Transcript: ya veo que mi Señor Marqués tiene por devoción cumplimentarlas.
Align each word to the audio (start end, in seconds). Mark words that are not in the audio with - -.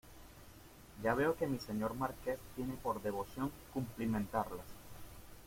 ya 1.03 1.13
veo 1.13 1.35
que 1.37 1.45
mi 1.45 1.59
Señor 1.59 1.93
Marqués 1.93 2.39
tiene 2.55 2.73
por 2.73 3.03
devoción 3.03 3.51
cumplimentarlas. 3.71 4.65